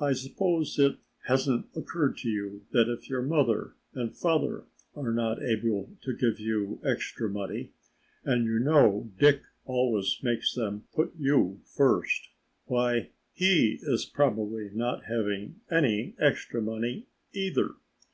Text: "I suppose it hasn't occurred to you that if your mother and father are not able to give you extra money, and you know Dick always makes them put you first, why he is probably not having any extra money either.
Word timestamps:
"I 0.00 0.14
suppose 0.14 0.78
it 0.78 0.96
hasn't 1.26 1.66
occurred 1.76 2.16
to 2.22 2.30
you 2.30 2.64
that 2.70 2.88
if 2.88 3.10
your 3.10 3.20
mother 3.20 3.74
and 3.92 4.16
father 4.16 4.64
are 4.94 5.12
not 5.12 5.42
able 5.42 5.90
to 6.00 6.16
give 6.16 6.40
you 6.40 6.80
extra 6.82 7.28
money, 7.28 7.72
and 8.24 8.46
you 8.46 8.58
know 8.58 9.10
Dick 9.18 9.42
always 9.66 10.18
makes 10.22 10.54
them 10.54 10.84
put 10.94 11.14
you 11.18 11.60
first, 11.66 12.30
why 12.64 13.10
he 13.34 13.78
is 13.82 14.06
probably 14.06 14.70
not 14.72 15.04
having 15.04 15.60
any 15.70 16.14
extra 16.18 16.62
money 16.62 17.08
either. 17.34 17.72